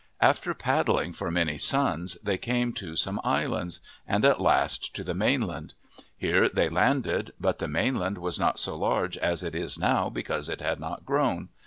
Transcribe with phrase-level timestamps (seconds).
[0.19, 4.25] After paddling for many suns, they came to some 105 MYTHS AND LEGENDS islands, and
[4.25, 5.73] at last to the mainland.
[6.17, 10.49] Here they landed, but the mainland was not so large as it is now because
[10.49, 11.49] it had not grown.